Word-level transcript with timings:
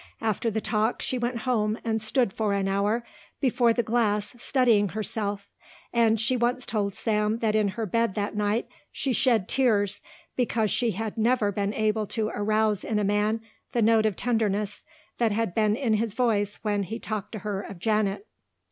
After 0.19 0.49
the 0.49 0.61
talk 0.61 0.99
she 1.03 1.19
went 1.19 1.37
home 1.41 1.77
and 1.85 2.01
stood 2.01 2.33
for 2.33 2.53
an 2.53 2.67
hour 2.67 3.05
before 3.39 3.71
the 3.71 3.83
glass 3.83 4.33
studying 4.39 4.89
herself 4.89 5.47
and 5.93 6.19
she 6.19 6.35
once 6.35 6.65
told 6.65 6.95
Sam 6.95 7.37
that 7.37 7.53
in 7.53 7.67
her 7.77 7.85
bed 7.85 8.15
that 8.15 8.35
night 8.35 8.67
she 8.91 9.13
shed 9.13 9.47
tears 9.47 10.01
because 10.35 10.71
she 10.71 10.93
had 10.93 11.19
never 11.19 11.51
been 11.51 11.71
able 11.75 12.07
to 12.07 12.29
arouse 12.29 12.83
in 12.83 12.97
a 12.97 13.03
man 13.03 13.41
the 13.73 13.81
note 13.83 14.07
of 14.07 14.15
tenderness 14.15 14.85
that 15.19 15.31
had 15.31 15.53
been 15.53 15.75
in 15.75 15.93
his 15.93 16.15
voice 16.15 16.57
when 16.63 16.81
he 16.81 16.97
talked 16.97 17.31
to 17.33 17.39
her 17.45 17.61
of 17.61 17.77
Janet. 17.77 18.25